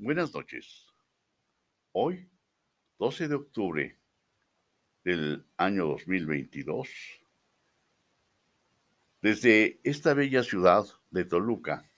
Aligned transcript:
Buenas 0.00 0.32
noches. 0.32 0.86
Hoy, 1.90 2.30
12 3.00 3.26
de 3.26 3.34
octubre 3.34 3.98
del 5.02 5.44
año 5.56 5.86
2022, 5.86 6.88
desde 9.20 9.80
esta 9.82 10.14
bella 10.14 10.44
ciudad 10.44 10.84
de 11.10 11.24
Toluca, 11.24 11.90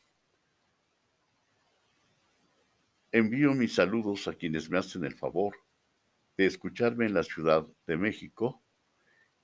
envío 3.13 3.53
mis 3.53 3.75
saludos 3.75 4.27
a 4.29 4.33
quienes 4.33 4.71
me 4.71 4.79
hacen 4.79 5.05
el 5.05 5.15
favor 5.15 5.55
de 6.39 6.47
escucharme 6.47 7.05
en 7.05 7.13
la 7.13 7.23
Ciudad 7.23 7.67
de 7.87 7.99
México, 7.99 8.63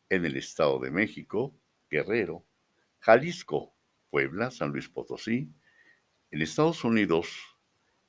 en 0.08 0.24
el 0.24 0.34
Estado 0.34 0.78
de 0.78 0.90
México, 0.90 1.54
Guerrero, 1.90 2.42
Jalisco, 3.00 3.76
Puebla, 4.08 4.50
San 4.50 4.70
Luis 4.70 4.88
Potosí, 4.88 5.52
en 6.30 6.40
Estados 6.40 6.84
Unidos, 6.84 7.55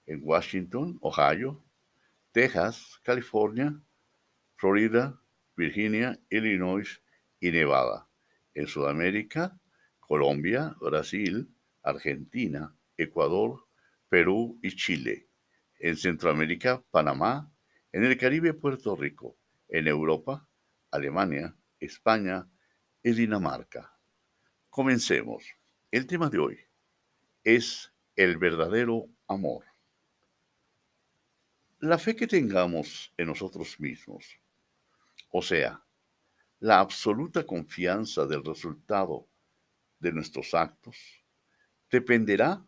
en 0.08 0.22
Washington, 0.24 0.98
Ohio, 1.02 1.64
Texas, 2.32 3.00
California, 3.04 3.80
Florida, 4.56 5.22
Virginia, 5.56 6.20
Illinois 6.30 7.02
y 7.40 7.52
Nevada. 7.52 8.10
En 8.54 8.68
Sudamérica, 8.68 9.60
Colombia, 10.00 10.76
Brasil, 10.80 11.54
Argentina, 11.84 12.76
Ecuador, 12.98 13.68
Perú 14.10 14.60
y 14.64 14.76
Chile. 14.76 15.28
En 15.80 15.96
Centroamérica, 15.96 16.84
Panamá. 16.90 17.52
En 17.92 18.04
el 18.04 18.18
Caribe, 18.18 18.54
Puerto 18.54 18.96
Rico. 18.96 19.38
En 19.70 19.88
Europa, 19.88 20.48
Alemania, 20.92 21.56
España 21.80 22.50
y 23.04 23.12
Dinamarca. 23.12 23.94
Comencemos. 24.70 25.44
El 25.92 26.08
tema 26.08 26.30
de 26.30 26.40
hoy 26.40 26.60
es 27.44 27.94
el 28.16 28.38
verdadero 28.38 29.08
amor. 29.28 29.67
La 31.82 32.00
fe 32.00 32.16
que 32.16 32.26
tengamos 32.26 33.14
en 33.18 33.28
nosotros 33.28 33.80
mismos, 33.80 34.26
o 35.30 35.44
sea, 35.44 35.86
la 36.60 36.80
absoluta 36.80 37.46
confianza 37.46 38.26
del 38.26 38.44
resultado 38.44 39.28
de 40.00 40.12
nuestros 40.12 40.56
actos, 40.56 40.98
dependerá 41.92 42.66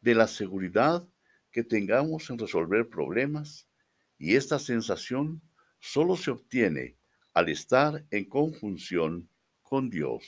de 0.00 0.14
la 0.14 0.26
seguridad 0.26 1.06
que 1.50 1.64
tengamos 1.64 2.30
en 2.30 2.38
resolver 2.38 2.88
problemas 2.88 3.68
y 4.16 4.36
esta 4.36 4.58
sensación 4.58 5.42
solo 5.78 6.16
se 6.16 6.30
obtiene 6.30 6.96
al 7.34 7.50
estar 7.50 8.06
en 8.10 8.24
conjunción 8.24 9.28
con 9.62 9.90
Dios, 9.90 10.24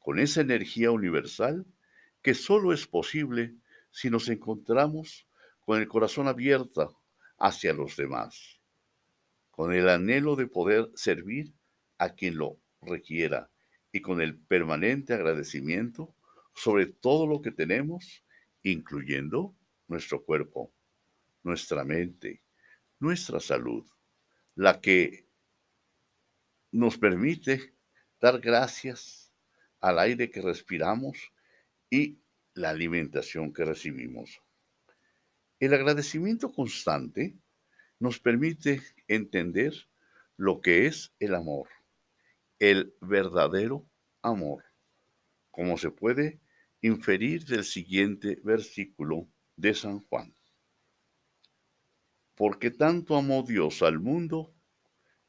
con 0.00 0.18
esa 0.18 0.40
energía 0.40 0.90
universal 0.90 1.66
que 2.20 2.34
solo 2.34 2.72
es 2.72 2.84
posible 2.88 3.54
si 3.92 4.10
nos 4.10 4.28
encontramos 4.28 5.28
con 5.60 5.80
el 5.80 5.86
corazón 5.88 6.26
abierto 6.28 6.95
hacia 7.38 7.72
los 7.72 7.96
demás, 7.96 8.60
con 9.50 9.72
el 9.72 9.88
anhelo 9.88 10.36
de 10.36 10.46
poder 10.46 10.90
servir 10.94 11.52
a 11.98 12.10
quien 12.10 12.38
lo 12.38 12.60
requiera 12.80 13.50
y 13.92 14.00
con 14.00 14.20
el 14.20 14.38
permanente 14.38 15.14
agradecimiento 15.14 16.14
sobre 16.54 16.86
todo 16.86 17.26
lo 17.26 17.42
que 17.42 17.52
tenemos, 17.52 18.24
incluyendo 18.62 19.54
nuestro 19.88 20.24
cuerpo, 20.24 20.72
nuestra 21.42 21.84
mente, 21.84 22.42
nuestra 22.98 23.40
salud, 23.40 23.86
la 24.54 24.80
que 24.80 25.26
nos 26.72 26.96
permite 26.96 27.74
dar 28.20 28.40
gracias 28.40 29.32
al 29.80 29.98
aire 29.98 30.30
que 30.30 30.40
respiramos 30.40 31.32
y 31.90 32.18
la 32.54 32.70
alimentación 32.70 33.52
que 33.52 33.64
recibimos. 33.64 34.40
El 35.58 35.72
agradecimiento 35.72 36.52
constante 36.52 37.34
nos 37.98 38.20
permite 38.20 38.82
entender 39.08 39.72
lo 40.36 40.60
que 40.60 40.86
es 40.86 41.14
el 41.18 41.34
amor, 41.34 41.68
el 42.58 42.94
verdadero 43.00 43.88
amor, 44.20 44.64
como 45.50 45.78
se 45.78 45.90
puede 45.90 46.40
inferir 46.82 47.46
del 47.46 47.64
siguiente 47.64 48.38
versículo 48.44 49.28
de 49.56 49.72
San 49.72 50.00
Juan. 50.00 50.34
Porque 52.34 52.70
tanto 52.70 53.16
amó 53.16 53.42
Dios 53.42 53.80
al 53.80 53.98
mundo 53.98 54.54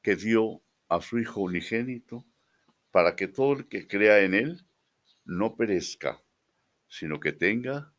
que 0.01 0.17
dio 0.17 0.61
a 0.89 0.99
su 0.99 1.19
Hijo 1.19 1.39
unigénito 1.39 2.25
para 2.91 3.15
que 3.15 3.29
todo 3.29 3.53
el 3.53 3.69
que 3.69 3.87
crea 3.87 4.19
en 4.19 4.33
Él 4.33 4.67
no 5.23 5.55
perezca, 5.55 6.21
sino 6.89 7.21
que 7.21 7.31
tenga 7.31 7.93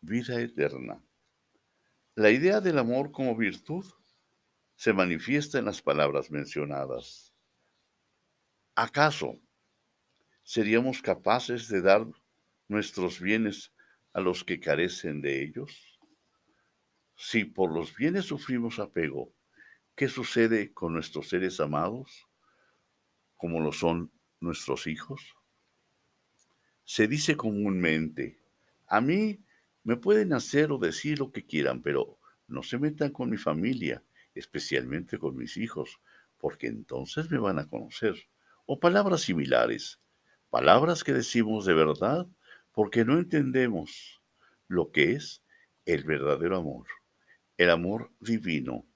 vida 0.00 0.40
eterna. 0.40 1.02
La 2.14 2.30
idea 2.30 2.60
del 2.60 2.78
amor 2.78 3.10
como 3.10 3.34
virtud 3.34 3.86
se 4.76 4.92
manifiesta 4.92 5.58
en 5.58 5.64
las 5.64 5.80
palabras 5.80 6.30
mencionadas. 6.30 7.32
¿Acaso 8.74 9.40
seríamos 10.42 11.00
capaces 11.00 11.68
de 11.68 11.80
dar 11.80 12.06
nuestros 12.68 13.18
bienes 13.18 13.72
a 14.12 14.20
los 14.20 14.44
que 14.44 14.60
carecen 14.60 15.22
de 15.22 15.42
ellos? 15.42 15.98
Si 17.16 17.46
por 17.46 17.72
los 17.72 17.96
bienes 17.96 18.26
sufrimos 18.26 18.78
apego, 18.78 19.32
¿qué 19.94 20.06
sucede 20.06 20.70
con 20.74 20.92
nuestros 20.92 21.30
seres 21.30 21.60
amados, 21.60 22.28
como 23.38 23.58
lo 23.58 23.72
son 23.72 24.12
nuestros 24.38 24.86
hijos? 24.86 25.34
Se 26.84 27.08
dice 27.08 27.38
comúnmente, 27.38 28.38
a 28.86 29.00
mí 29.00 29.42
me 29.84 29.96
pueden 29.96 30.32
hacer 30.32 30.72
o 30.72 30.78
decir 30.78 31.18
lo 31.18 31.32
que 31.32 31.44
quieran, 31.44 31.82
pero 31.82 32.18
no 32.46 32.62
se 32.62 32.78
metan 32.78 33.10
con 33.10 33.30
mi 33.30 33.36
familia, 33.36 34.02
especialmente 34.34 35.18
con 35.18 35.36
mis 35.36 35.56
hijos, 35.56 36.00
porque 36.38 36.66
entonces 36.66 37.30
me 37.30 37.38
van 37.38 37.58
a 37.58 37.68
conocer. 37.68 38.14
O 38.66 38.78
palabras 38.78 39.22
similares, 39.22 40.00
palabras 40.50 41.02
que 41.02 41.12
decimos 41.12 41.64
de 41.64 41.74
verdad 41.74 42.26
porque 42.72 43.04
no 43.04 43.18
entendemos 43.18 44.22
lo 44.68 44.90
que 44.90 45.12
es 45.12 45.42
el 45.84 46.04
verdadero 46.04 46.56
amor, 46.56 46.86
el 47.56 47.70
amor 47.70 48.10
divino. 48.20 48.86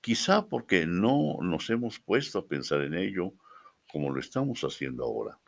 Quizá 0.00 0.48
porque 0.48 0.86
no 0.86 1.38
nos 1.42 1.68
hemos 1.70 2.00
puesto 2.00 2.38
a 2.38 2.46
pensar 2.46 2.80
en 2.80 2.94
ello 2.94 3.34
como 3.92 4.10
lo 4.10 4.20
estamos 4.20 4.62
haciendo 4.62 5.04
ahora. 5.04 5.38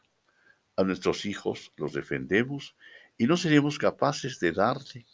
A 0.77 0.85
nuestros 0.85 1.25
hijos 1.27 1.73
los 1.77 1.93
defendemos 1.93 2.77
y 3.23 3.27
no 3.29 3.37
seríamos 3.37 3.79
capaces 3.79 4.41
de 4.41 4.51
darle 4.51 5.07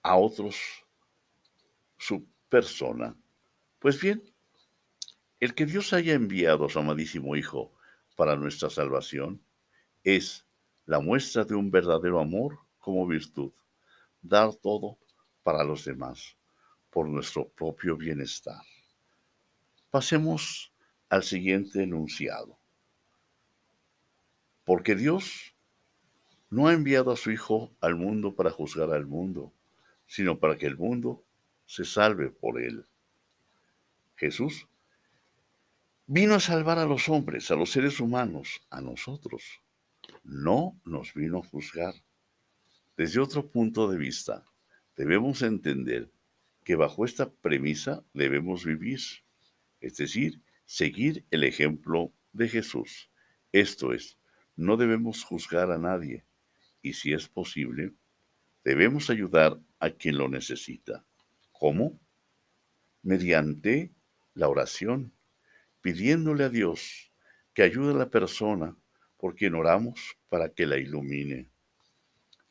a 0.00 0.14
otros 0.16 0.56
su 1.98 2.24
persona. 2.48 3.16
Pues 3.80 4.00
bien, 4.00 4.22
el 5.40 5.52
que 5.56 5.66
Dios 5.66 5.92
haya 5.92 6.12
enviado 6.12 6.68
su 6.68 6.78
amadísimo 6.78 7.34
Hijo 7.34 7.72
para 8.14 8.36
nuestra 8.36 8.70
salvación 8.70 9.44
es 10.04 10.46
la 10.86 11.00
muestra 11.00 11.42
de 11.42 11.56
un 11.56 11.68
verdadero 11.68 12.20
amor 12.20 12.60
como 12.78 13.04
virtud, 13.04 13.50
dar 14.22 14.54
todo 14.54 15.00
para 15.42 15.64
los 15.64 15.84
demás, 15.84 16.36
por 16.90 17.08
nuestro 17.08 17.48
propio 17.48 17.96
bienestar. 17.96 18.62
Pasemos 19.90 20.72
al 21.08 21.24
siguiente 21.24 21.82
enunciado. 21.82 22.63
Porque 24.64 24.94
Dios 24.94 25.54
no 26.50 26.68
ha 26.68 26.72
enviado 26.72 27.10
a 27.10 27.16
su 27.16 27.30
Hijo 27.30 27.74
al 27.80 27.96
mundo 27.96 28.34
para 28.34 28.50
juzgar 28.50 28.90
al 28.90 29.06
mundo, 29.06 29.52
sino 30.06 30.38
para 30.38 30.56
que 30.56 30.66
el 30.66 30.76
mundo 30.76 31.24
se 31.66 31.84
salve 31.84 32.30
por 32.30 32.60
él. 32.60 32.86
Jesús 34.16 34.68
vino 36.06 36.34
a 36.34 36.40
salvar 36.40 36.78
a 36.78 36.86
los 36.86 37.08
hombres, 37.08 37.50
a 37.50 37.56
los 37.56 37.70
seres 37.70 38.00
humanos, 38.00 38.62
a 38.70 38.80
nosotros. 38.80 39.60
No 40.22 40.78
nos 40.84 41.14
vino 41.14 41.38
a 41.38 41.46
juzgar. 41.46 41.94
Desde 42.96 43.20
otro 43.20 43.50
punto 43.50 43.90
de 43.90 43.98
vista, 43.98 44.46
debemos 44.96 45.42
entender 45.42 46.10
que 46.62 46.76
bajo 46.76 47.04
esta 47.04 47.30
premisa 47.30 48.04
debemos 48.12 48.64
vivir, 48.64 49.00
es 49.80 49.96
decir, 49.96 50.40
seguir 50.64 51.26
el 51.30 51.44
ejemplo 51.44 52.12
de 52.32 52.48
Jesús. 52.48 53.10
Esto 53.52 53.92
es, 53.92 54.18
no 54.56 54.76
debemos 54.76 55.24
juzgar 55.24 55.70
a 55.70 55.78
nadie 55.78 56.24
y 56.82 56.92
si 56.92 57.12
es 57.12 57.28
posible, 57.28 57.94
debemos 58.62 59.10
ayudar 59.10 59.58
a 59.78 59.90
quien 59.90 60.18
lo 60.18 60.28
necesita. 60.28 61.04
¿Cómo? 61.52 61.98
Mediante 63.02 63.92
la 64.34 64.48
oración, 64.48 65.12
pidiéndole 65.80 66.44
a 66.44 66.48
Dios 66.50 67.10
que 67.54 67.62
ayude 67.62 67.92
a 67.92 67.96
la 67.96 68.10
persona 68.10 68.76
por 69.16 69.34
quien 69.34 69.54
oramos 69.54 70.18
para 70.28 70.50
que 70.50 70.66
la 70.66 70.76
ilumine. 70.76 71.50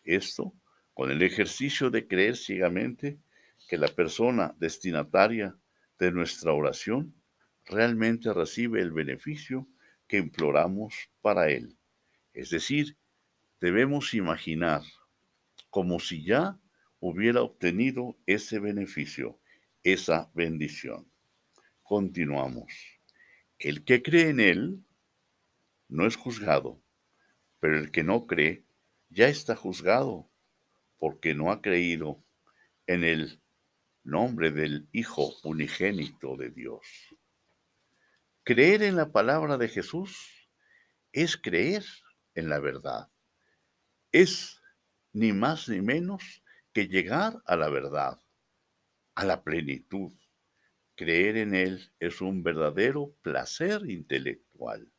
Esto 0.04 0.54
con 0.94 1.12
el 1.12 1.22
ejercicio 1.22 1.90
de 1.90 2.08
creer 2.08 2.36
ciegamente 2.38 3.20
que 3.68 3.78
la 3.78 3.88
persona 3.88 4.56
destinataria 4.58 5.58
de 6.00 6.12
nuestra 6.12 6.54
oración 6.54 7.14
realmente 7.66 8.34
recibe 8.34 8.82
el 8.82 8.92
beneficio 8.92 9.68
que 10.08 10.18
imploramos 10.18 10.94
para 11.22 11.50
él. 11.50 11.78
Es 12.34 12.50
decir, 12.50 12.98
debemos 13.62 14.14
imaginar 14.14 14.82
como 15.70 16.00
si 16.00 16.24
ya 16.24 16.60
hubiera 17.00 17.42
obtenido 17.42 18.18
ese 18.26 18.60
beneficio, 18.60 19.40
esa 19.84 20.32
bendición. 20.34 21.12
Continuamos. 21.84 22.74
El 23.60 23.84
que 23.84 24.02
cree 24.02 24.30
en 24.30 24.40
Él 24.40 24.84
no 25.88 26.08
es 26.08 26.16
juzgado, 26.16 26.82
pero 27.60 27.78
el 27.78 27.92
que 27.92 28.04
no 28.04 28.26
cree 28.26 28.64
ya 29.10 29.28
está 29.28 29.56
juzgado, 29.56 30.30
porque 30.98 31.36
no 31.36 31.52
ha 31.52 31.62
creído 31.62 32.24
en 32.88 33.04
el 33.04 33.42
nombre 34.04 34.52
del 34.52 34.88
Hijo 34.92 35.34
unigénito 35.44 36.36
de 36.36 36.50
Dios. 36.50 36.86
Creer 38.44 38.84
en 38.84 38.96
la 38.96 39.12
palabra 39.12 39.58
de 39.58 39.70
Jesús 39.70 40.50
es 41.12 41.38
creer 41.38 41.86
en 42.36 42.50
la 42.50 42.60
verdad. 42.60 43.10
Es 44.12 44.62
ni 45.12 45.34
más 45.34 45.70
ni 45.70 45.82
menos 45.82 46.44
que 46.74 46.88
llegar 46.88 47.42
a 47.46 47.56
la 47.56 47.70
verdad, 47.70 48.20
a 49.16 49.26
la 49.26 49.44
plenitud. 49.44 50.12
Creer 50.96 51.38
en 51.38 51.56
Él 51.56 51.92
es 52.00 52.22
un 52.22 52.44
verdadero 52.44 53.16
placer 53.22 53.90
intelectual. 53.90 54.92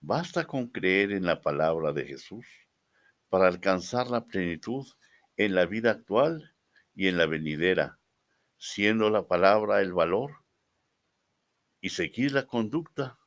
Basta 0.00 0.44
con 0.46 0.68
creer 0.68 1.12
en 1.12 1.24
la 1.24 1.40
palabra 1.40 1.92
de 1.92 2.04
Jesús 2.04 2.46
para 3.28 3.48
alcanzar 3.48 4.08
la 4.08 4.26
plenitud 4.26 4.86
en 5.36 5.54
la 5.54 5.66
vida 5.66 5.90
actual 5.90 6.54
y 6.94 7.08
en 7.08 7.16
la 7.16 7.26
venidera, 7.26 7.98
siendo 8.56 9.10
la 9.10 9.26
palabra 9.26 9.80
el 9.80 9.92
valor 9.92 10.44
y 11.80 11.88
seguir 11.90 12.32
la 12.32 12.46
conducta 12.46 13.18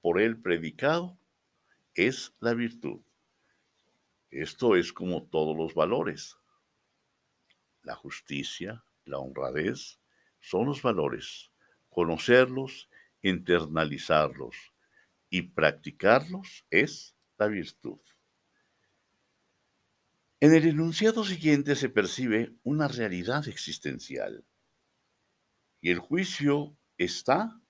por 0.00 0.20
él 0.20 0.40
predicado 0.40 1.19
es 1.94 2.34
la 2.40 2.54
virtud. 2.54 3.00
Esto 4.30 4.76
es 4.76 4.92
como 4.92 5.24
todos 5.24 5.56
los 5.56 5.74
valores. 5.74 6.36
La 7.82 7.94
justicia, 7.94 8.84
la 9.04 9.18
honradez, 9.18 9.98
son 10.40 10.66
los 10.66 10.82
valores. 10.82 11.50
Conocerlos, 11.88 12.88
internalizarlos 13.22 14.56
y 15.28 15.42
practicarlos 15.42 16.64
es 16.70 17.16
la 17.38 17.48
virtud. 17.48 17.98
En 20.38 20.54
el 20.54 20.66
enunciado 20.66 21.24
siguiente 21.24 21.76
se 21.76 21.88
percibe 21.88 22.54
una 22.62 22.88
realidad 22.88 23.46
existencial. 23.48 24.44
Y 25.80 25.90
el 25.90 25.98
juicio 25.98 26.76
está 26.96 27.60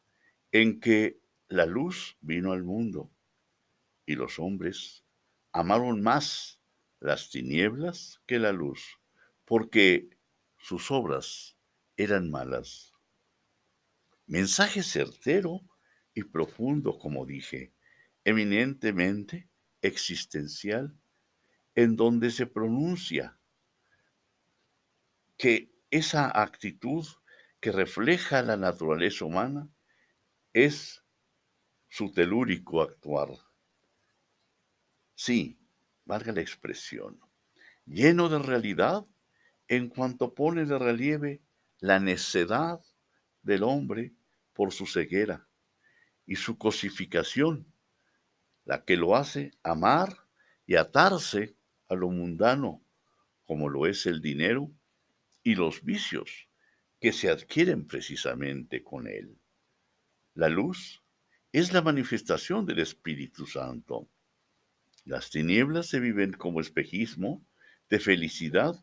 en 0.52 0.78
que 0.80 1.20
la 1.48 1.66
luz 1.66 2.16
vino 2.20 2.52
al 2.52 2.62
mundo 2.62 3.10
y 4.10 4.16
los 4.16 4.40
hombres 4.40 5.04
amaron 5.52 6.02
más 6.02 6.60
las 6.98 7.30
tinieblas 7.30 8.20
que 8.26 8.40
la 8.40 8.50
luz, 8.50 8.98
porque 9.44 10.10
sus 10.58 10.90
obras 10.90 11.56
eran 11.96 12.28
malas. 12.28 12.92
Mensaje 14.26 14.82
certero 14.82 15.60
y 16.12 16.24
profundo, 16.24 16.98
como 16.98 17.24
dije, 17.24 17.72
eminentemente 18.24 19.48
existencial 19.80 20.98
en 21.76 21.94
donde 21.94 22.32
se 22.32 22.46
pronuncia 22.46 23.38
que 25.36 25.72
esa 25.92 26.42
actitud 26.42 27.06
que 27.60 27.70
refleja 27.70 28.42
la 28.42 28.56
naturaleza 28.56 29.24
humana 29.24 29.68
es 30.52 31.04
su 31.88 32.10
telúrico 32.10 32.82
actuar. 32.82 33.28
Sí, 35.22 35.58
valga 36.06 36.32
la 36.32 36.40
expresión, 36.40 37.20
lleno 37.84 38.30
de 38.30 38.38
realidad 38.38 39.04
en 39.68 39.90
cuanto 39.90 40.34
pone 40.34 40.64
de 40.64 40.78
relieve 40.78 41.42
la 41.78 42.00
necedad 42.00 42.80
del 43.42 43.64
hombre 43.64 44.14
por 44.54 44.72
su 44.72 44.86
ceguera 44.86 45.46
y 46.24 46.36
su 46.36 46.56
cosificación, 46.56 47.70
la 48.64 48.86
que 48.86 48.96
lo 48.96 49.14
hace 49.14 49.50
amar 49.62 50.26
y 50.64 50.76
atarse 50.76 51.54
a 51.90 51.96
lo 51.96 52.08
mundano, 52.08 52.82
como 53.44 53.68
lo 53.68 53.86
es 53.86 54.06
el 54.06 54.22
dinero 54.22 54.72
y 55.42 55.54
los 55.54 55.84
vicios 55.84 56.48
que 56.98 57.12
se 57.12 57.28
adquieren 57.28 57.86
precisamente 57.86 58.82
con 58.82 59.06
él. 59.06 59.38
La 60.32 60.48
luz 60.48 61.02
es 61.52 61.74
la 61.74 61.82
manifestación 61.82 62.64
del 62.64 62.78
Espíritu 62.78 63.44
Santo. 63.44 64.08
Las 65.10 65.28
tinieblas 65.28 65.88
se 65.88 65.98
viven 65.98 66.32
como 66.32 66.60
espejismo 66.60 67.44
de 67.88 67.98
felicidad 67.98 68.76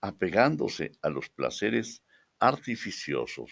apegándose 0.00 0.92
a 1.02 1.08
los 1.08 1.28
placeres 1.28 2.04
artificiosos, 2.38 3.50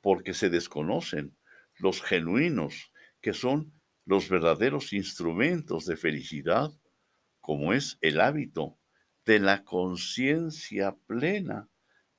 porque 0.00 0.32
se 0.32 0.48
desconocen 0.48 1.36
los 1.76 2.00
genuinos 2.00 2.94
que 3.20 3.34
son 3.34 3.78
los 4.06 4.30
verdaderos 4.30 4.94
instrumentos 4.94 5.84
de 5.84 5.98
felicidad 5.98 6.70
como 7.42 7.74
es 7.74 7.98
el 8.00 8.22
hábito 8.22 8.78
de 9.26 9.38
la 9.38 9.62
conciencia 9.62 10.96
plena 11.06 11.68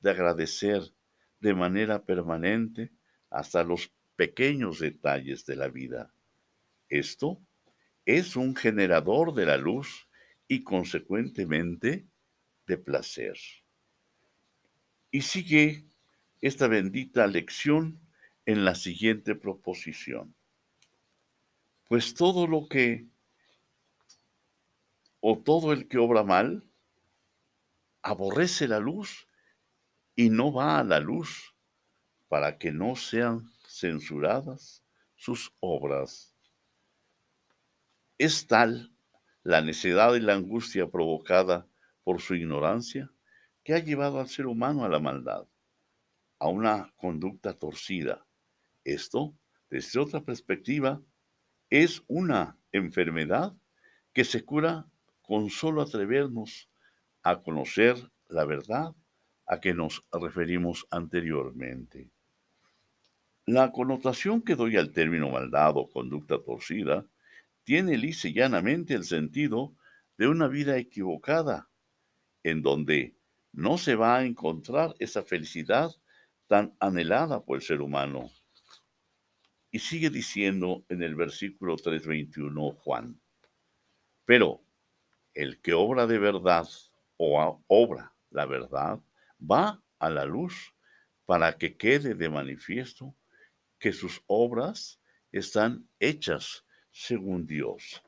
de 0.02 0.12
agradecer 0.12 0.84
de 1.40 1.56
manera 1.56 2.06
permanente 2.06 2.92
hasta 3.32 3.64
los 3.64 3.92
pequeños 4.16 4.78
detalles 4.78 5.48
de 5.48 5.56
la 5.56 5.68
vida. 5.68 6.14
Esto 6.90 7.42
es 8.18 8.36
un 8.36 8.56
generador 8.56 9.34
de 9.34 9.46
la 9.46 9.58
luz 9.58 10.08
y 10.48 10.64
consecuentemente 10.64 12.08
de 12.68 12.78
placer. 12.78 13.38
Y 15.12 15.22
sigue 15.22 15.86
esta 16.42 16.68
bendita 16.68 17.28
lección 17.28 18.00
en 18.46 18.66
la 18.66 18.76
siguiente 18.76 19.36
proposición. 19.36 20.36
Pues 21.88 22.14
todo 22.14 22.48
lo 22.48 22.68
que 22.68 23.08
o 25.20 25.38
todo 25.38 25.72
el 25.72 25.88
que 25.88 25.98
obra 25.98 26.24
mal 26.24 26.64
aborrece 28.02 28.68
la 28.68 28.80
luz 28.80 29.28
y 30.16 30.30
no 30.30 30.52
va 30.52 30.80
a 30.80 30.84
la 30.84 31.00
luz 31.00 31.56
para 32.28 32.58
que 32.58 32.72
no 32.72 32.96
sean 32.96 33.52
censuradas 33.68 34.84
sus 35.16 35.54
obras. 35.60 36.31
Es 38.22 38.46
tal 38.46 38.92
la 39.42 39.62
necedad 39.62 40.14
y 40.14 40.20
la 40.20 40.36
angustia 40.36 40.88
provocada 40.88 41.68
por 42.04 42.22
su 42.22 42.36
ignorancia 42.36 43.12
que 43.64 43.74
ha 43.74 43.80
llevado 43.80 44.20
al 44.20 44.28
ser 44.28 44.46
humano 44.46 44.86
a 44.86 44.90
la 44.90 45.00
maldad, 45.00 45.48
a 46.38 46.48
una 46.48 46.94
conducta 46.98 47.56
torcida. 47.56 48.28
Esto, 48.84 49.34
desde 49.72 50.00
otra 50.00 50.22
perspectiva, 50.22 51.02
es 51.72 52.04
una 52.06 52.60
enfermedad 52.72 53.56
que 54.14 54.24
se 54.24 54.46
cura 54.46 54.86
con 55.24 55.50
solo 55.50 55.82
atrevernos 55.82 56.70
a 57.24 57.42
conocer 57.42 57.96
la 58.28 58.46
verdad 58.46 58.94
a 59.48 59.60
que 59.60 59.74
nos 59.74 60.06
referimos 60.12 60.86
anteriormente. 60.92 62.12
La 63.48 63.72
connotación 63.72 64.44
que 64.44 64.54
doy 64.54 64.78
al 64.78 64.92
término 64.92 65.32
maldad 65.32 65.76
o 65.76 65.90
conducta 65.90 66.38
torcida 66.38 67.04
tiene 67.64 67.98
lisa 67.98 68.30
llanamente 68.30 68.94
el 68.94 69.04
sentido 69.04 69.76
de 70.18 70.28
una 70.28 70.48
vida 70.48 70.78
equivocada, 70.78 71.70
en 72.44 72.62
donde 72.62 73.16
no 73.52 73.78
se 73.78 73.96
va 73.96 74.18
a 74.18 74.24
encontrar 74.24 74.94
esa 75.00 75.24
felicidad 75.24 75.92
tan 76.48 76.76
anhelada 76.80 77.44
por 77.44 77.58
el 77.58 77.64
ser 77.64 77.82
humano. 77.82 78.30
Y 79.72 79.80
sigue 79.80 80.10
diciendo 80.10 80.86
en 80.90 81.02
el 81.02 81.16
versículo 81.16 81.76
321 81.78 82.74
Juan, 82.74 83.22
pero 84.26 84.64
el 85.34 85.62
que 85.62 85.74
obra 85.74 86.08
de 86.08 86.20
verdad 86.20 86.68
o 87.18 87.64
obra 87.68 88.14
la 88.32 88.46
verdad 88.46 89.00
va 89.40 89.82
a 90.00 90.10
la 90.10 90.26
luz 90.26 90.74
para 91.26 91.58
que 91.58 91.78
quede 91.78 92.16
de 92.16 92.30
manifiesto 92.30 93.16
que 93.80 93.94
sus 93.94 94.22
obras 94.28 95.02
están 95.32 95.88
hechas 96.00 96.66
según 96.92 97.46
Dios. 97.46 98.04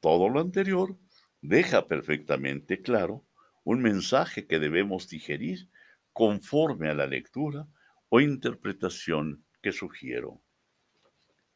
Todo 0.00 0.28
lo 0.28 0.40
anterior 0.40 0.96
deja 1.40 1.86
perfectamente 1.86 2.82
claro 2.82 3.24
un 3.64 3.80
mensaje 3.80 4.46
que 4.46 4.58
debemos 4.58 5.08
digerir 5.08 5.68
conforme 6.12 6.88
a 6.88 6.94
la 6.94 7.06
lectura 7.06 7.66
o 8.08 8.20
interpretación 8.20 9.44
que 9.62 9.72
sugiero. 9.72 10.42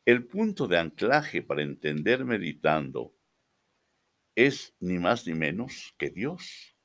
El 0.05 0.27
punto 0.27 0.67
de 0.67 0.79
anclaje 0.79 1.43
para 1.43 1.63
entender 1.63 2.25
meditando 2.25 3.15
es 4.35 4.75
ni 4.81 4.99
más 4.99 5.27
ni 5.27 5.35
menos 5.35 5.95
que 5.99 6.11
Dios, 6.11 6.77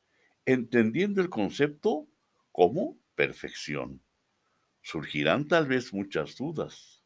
entendiendo 0.45 1.21
el 1.21 1.29
concepto 1.29 2.07
como 2.51 2.99
perfección. 3.15 4.01
Surgirán 4.81 5.47
tal 5.47 5.67
vez 5.67 5.93
muchas 5.93 6.35
dudas, 6.35 7.03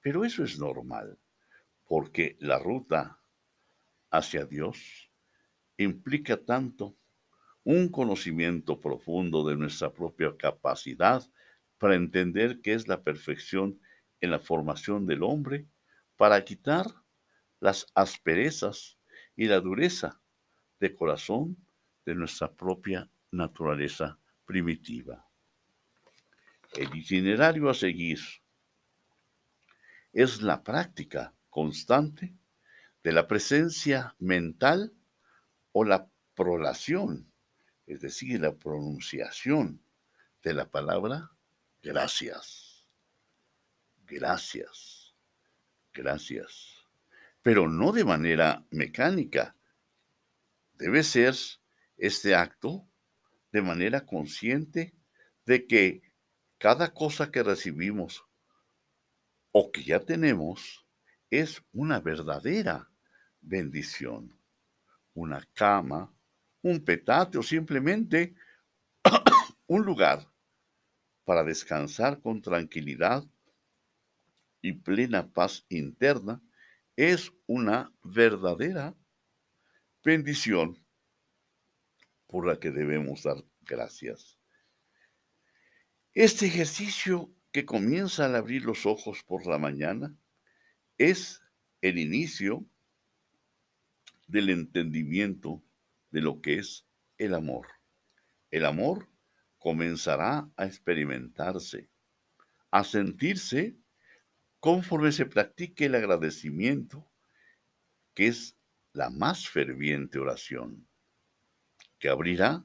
pero 0.00 0.24
eso 0.24 0.44
es 0.44 0.58
normal, 0.58 1.18
porque 1.86 2.36
la 2.40 2.58
ruta 2.58 3.20
hacia 4.10 4.44
Dios 4.46 5.10
implica 5.76 6.36
tanto 6.36 6.96
un 7.64 7.88
conocimiento 7.88 8.80
profundo 8.80 9.46
de 9.46 9.56
nuestra 9.56 9.92
propia 9.92 10.36
capacidad 10.36 11.22
para 11.78 11.96
entender 11.96 12.60
qué 12.60 12.74
es 12.74 12.88
la 12.88 13.02
perfección 13.02 13.80
en 14.20 14.30
la 14.30 14.38
formación 14.38 15.06
del 15.06 15.22
hombre, 15.22 15.66
para 16.16 16.44
quitar 16.44 16.86
las 17.60 17.86
asperezas 17.94 18.98
y 19.36 19.46
la 19.46 19.60
dureza 19.60 20.20
de 20.80 20.94
corazón 20.94 21.56
de 22.04 22.14
nuestra 22.14 22.52
propia 22.52 23.10
naturaleza 23.30 24.18
primitiva. 24.44 25.26
El 26.74 26.94
itinerario 26.94 27.68
a 27.70 27.74
seguir 27.74 28.18
es 30.12 30.42
la 30.42 30.62
práctica 30.62 31.34
constante 31.54 32.34
de 33.04 33.12
la 33.12 33.28
presencia 33.28 34.16
mental 34.18 34.92
o 35.70 35.84
la 35.84 36.10
prolación, 36.34 37.32
es 37.86 38.00
decir, 38.00 38.40
la 38.40 38.56
pronunciación 38.56 39.80
de 40.42 40.52
la 40.52 40.68
palabra 40.68 41.30
gracias. 41.80 42.84
Gracias. 44.04 45.14
Gracias. 45.92 46.84
Pero 47.40 47.68
no 47.68 47.92
de 47.92 48.04
manera 48.04 48.66
mecánica. 48.70 49.54
Debe 50.72 51.04
ser 51.04 51.36
este 51.96 52.34
acto 52.34 52.84
de 53.52 53.62
manera 53.62 54.04
consciente 54.04 54.92
de 55.46 55.68
que 55.68 56.02
cada 56.58 56.92
cosa 56.92 57.30
que 57.30 57.44
recibimos 57.44 58.24
o 59.52 59.70
que 59.70 59.84
ya 59.84 60.00
tenemos 60.00 60.83
es 61.40 61.64
una 61.72 62.00
verdadera 62.00 62.88
bendición. 63.40 64.38
Una 65.14 65.44
cama, 65.52 66.14
un 66.62 66.84
petate 66.84 67.38
o 67.38 67.42
simplemente 67.42 68.34
un 69.66 69.84
lugar 69.84 70.30
para 71.24 71.42
descansar 71.42 72.20
con 72.20 72.40
tranquilidad 72.40 73.24
y 74.60 74.72
plena 74.72 75.32
paz 75.32 75.66
interna 75.68 76.40
es 76.96 77.32
una 77.46 77.92
verdadera 78.02 78.94
bendición 80.04 80.78
por 82.28 82.46
la 82.46 82.60
que 82.60 82.70
debemos 82.70 83.24
dar 83.24 83.44
gracias. 83.62 84.38
Este 86.12 86.46
ejercicio 86.46 87.34
que 87.50 87.64
comienza 87.64 88.26
al 88.26 88.36
abrir 88.36 88.64
los 88.64 88.86
ojos 88.86 89.24
por 89.24 89.46
la 89.46 89.58
mañana 89.58 90.16
es 90.98 91.42
el 91.80 91.98
inicio 91.98 92.64
del 94.26 94.50
entendimiento 94.50 95.62
de 96.10 96.20
lo 96.20 96.40
que 96.40 96.58
es 96.58 96.86
el 97.18 97.34
amor. 97.34 97.66
El 98.50 98.64
amor 98.64 99.08
comenzará 99.58 100.50
a 100.56 100.66
experimentarse, 100.66 101.88
a 102.70 102.84
sentirse 102.84 103.76
conforme 104.60 105.12
se 105.12 105.26
practique 105.26 105.86
el 105.86 105.94
agradecimiento, 105.94 107.10
que 108.14 108.28
es 108.28 108.56
la 108.92 109.10
más 109.10 109.48
ferviente 109.48 110.18
oración, 110.18 110.86
que 111.98 112.08
abrirá 112.08 112.64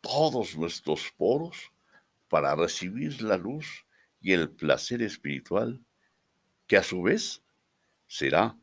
todos 0.00 0.56
nuestros 0.56 1.10
poros 1.16 1.72
para 2.28 2.54
recibir 2.54 3.22
la 3.22 3.36
luz 3.36 3.86
y 4.20 4.32
el 4.32 4.50
placer 4.50 5.02
espiritual, 5.02 5.84
que 6.68 6.76
a 6.76 6.84
su 6.84 7.02
vez 7.02 7.42
será 8.06 8.56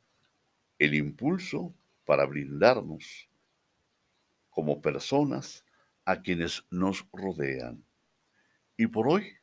el 0.80 0.94
impulso 0.94 1.76
para 2.06 2.26
brindarnos 2.26 3.30
como 4.50 4.82
personas 4.82 5.66
a 6.06 6.22
quienes 6.22 6.64
nos 6.70 7.06
rodean. 7.12 7.84
Y 8.78 8.88
por 8.88 9.08
hoy 9.08 9.38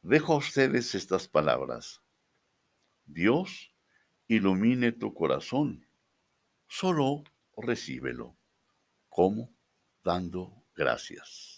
dejo 0.00 0.34
a 0.34 0.38
ustedes 0.38 0.94
estas 0.94 1.28
palabras. 1.28 2.00
Dios 3.04 3.74
ilumine 4.28 4.92
tu 4.92 5.12
corazón, 5.12 5.86
solo 6.66 7.24
recíbelo. 7.56 8.36
como 9.08 9.54
Dando 10.02 10.62
gracias. 10.76 11.53